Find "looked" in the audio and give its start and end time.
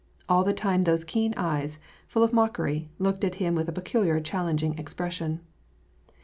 2.97-3.23